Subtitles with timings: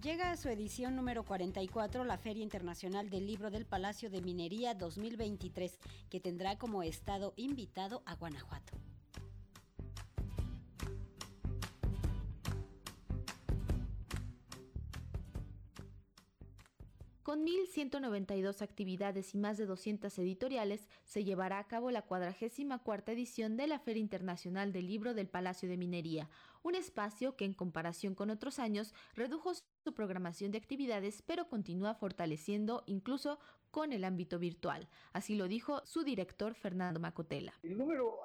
[0.00, 4.72] Llega a su edición número 44 la Feria Internacional del Libro del Palacio de Minería
[4.72, 8.72] 2023, que tendrá como estado invitado a Guanajuato.
[17.32, 23.56] Con 1.192 actividades y más de 200 editoriales, se llevará a cabo la 44 edición
[23.56, 26.28] de la Feria Internacional del Libro del Palacio de Minería,
[26.62, 31.94] un espacio que en comparación con otros años redujo su programación de actividades, pero continúa
[31.94, 33.38] fortaleciendo incluso
[33.70, 34.86] con el ámbito virtual.
[35.14, 37.54] Así lo dijo su director Fernando Macotela.
[37.62, 38.20] El número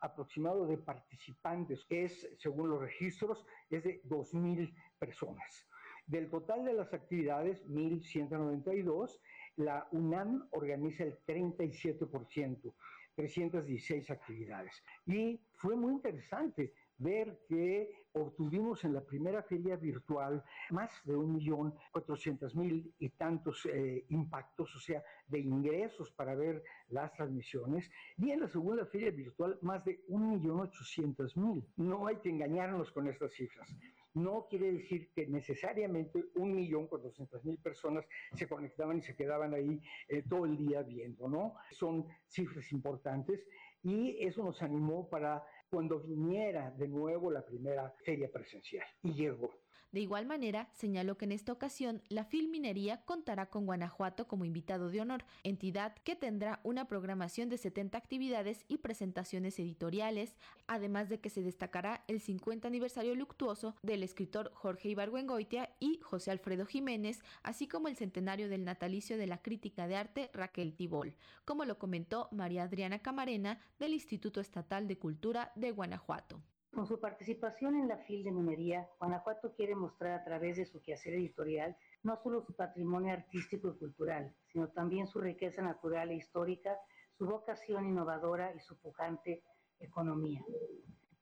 [0.00, 5.66] aproximado de participantes es, según los registros, es de 2.000 personas.
[6.12, 9.18] Del total de las actividades, 1.192,
[9.56, 12.74] la UNAM organiza el 37%,
[13.14, 14.84] 316 actividades.
[15.06, 21.32] Y fue muy interesante ver que obtuvimos en la primera feria virtual más de un
[21.32, 27.90] millón cuatrocientos mil y tantos eh, impactos, o sea, de ingresos para ver las transmisiones,
[28.18, 31.66] y en la segunda feria virtual más de un millón ochocientos mil.
[31.76, 33.74] No hay que engañarnos con estas cifras
[34.14, 39.54] no quiere decir que necesariamente un millón cuatrocientas mil personas se conectaban y se quedaban
[39.54, 41.54] ahí eh, todo el día viendo, ¿no?
[41.70, 43.46] Son cifras importantes
[43.82, 49.50] y eso nos animó para cuando viniera de nuevo la primera feria presencial y llegó.
[49.92, 54.88] De igual manera, señaló que en esta ocasión la Filminería contará con Guanajuato como invitado
[54.88, 60.34] de honor, entidad que tendrá una programación de 70 actividades y presentaciones editoriales,
[60.66, 66.30] además de que se destacará el 50 aniversario luctuoso del escritor Jorge Ibargüengoitia y José
[66.30, 71.16] Alfredo Jiménez, así como el centenario del natalicio de la crítica de arte Raquel Tibol,
[71.44, 76.42] como lo comentó María Adriana Camarena del Instituto Estatal de Cultura de Guanajuato.
[76.74, 80.82] Con su participación en la FIL de Minería, Guanajuato quiere mostrar a través de su
[80.82, 86.14] quehacer editorial no solo su patrimonio artístico y cultural, sino también su riqueza natural e
[86.14, 86.76] histórica,
[87.18, 89.44] su vocación innovadora y su pujante
[89.78, 90.42] economía.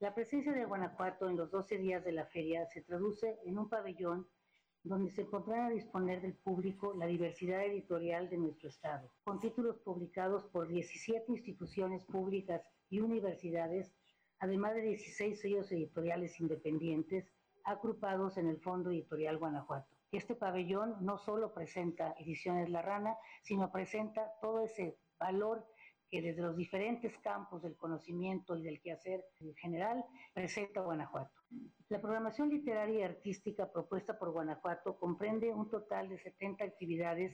[0.00, 3.68] La presencia de Guanajuato en los 12 días de la feria se traduce en un
[3.68, 4.26] pabellón
[4.82, 10.44] donde se podrá disponer del público la diversidad editorial de nuestro Estado, con títulos publicados
[10.44, 13.94] por 17 instituciones públicas y universidades
[14.38, 17.32] además de 16 sellos editoriales independientes
[17.64, 19.88] agrupados en el Fondo Editorial Guanajuato.
[20.12, 25.66] Este pabellón no solo presenta Ediciones La Rana, sino presenta todo ese valor
[26.10, 31.34] que desde los diferentes campos del conocimiento y del quehacer en general presenta Guanajuato.
[31.88, 37.32] La programación literaria y artística propuesta por Guanajuato comprende un total de 70 actividades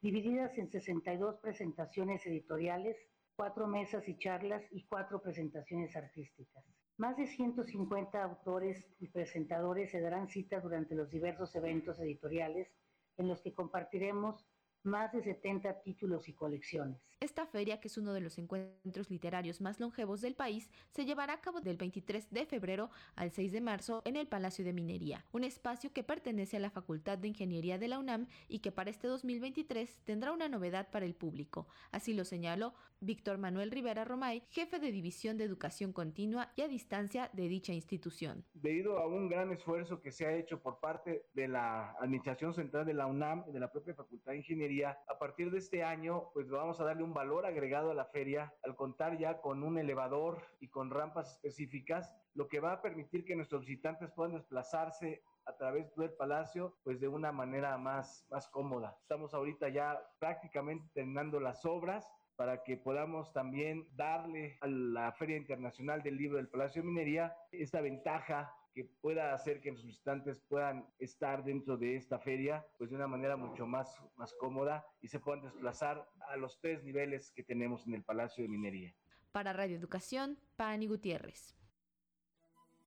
[0.00, 2.96] divididas en 62 presentaciones editoriales,
[3.40, 6.62] cuatro mesas y charlas y cuatro presentaciones artísticas.
[6.98, 12.68] Más de 150 autores y presentadores se darán cita durante los diversos eventos editoriales
[13.16, 14.46] en los que compartiremos
[14.82, 16.98] más de 70 títulos y colecciones.
[17.20, 21.34] Esta feria, que es uno de los encuentros literarios más longevos del país, se llevará
[21.34, 25.26] a cabo del 23 de febrero al 6 de marzo en el Palacio de Minería,
[25.32, 28.88] un espacio que pertenece a la Facultad de Ingeniería de la UNAM y que para
[28.88, 31.68] este 2023 tendrá una novedad para el público.
[31.92, 36.68] Así lo señaló Víctor Manuel Rivera Romay, jefe de División de Educación Continua y a
[36.68, 38.44] Distancia de dicha institución.
[38.54, 42.86] Debido a un gran esfuerzo que se ha hecho por parte de la Administración Central
[42.86, 46.30] de la UNAM y de la propia Facultad de Ingeniería, a partir de este año,
[46.32, 49.78] pues vamos a darle un valor agregado a la feria al contar ya con un
[49.78, 55.22] elevador y con rampas específicas, lo que va a permitir que nuestros visitantes puedan desplazarse
[55.46, 58.96] a través del palacio, pues de una manera más, más cómoda.
[59.02, 65.36] Estamos ahorita ya prácticamente terminando las obras para que podamos también darle a la Feria
[65.36, 70.40] Internacional del Libro del Palacio de Minería esta ventaja que pueda hacer que los visitantes
[70.48, 75.08] puedan estar dentro de esta feria pues de una manera mucho más, más cómoda y
[75.08, 78.94] se puedan desplazar a los tres niveles que tenemos en el Palacio de Minería.
[79.32, 81.59] Para Radio Educación, Pani Gutiérrez.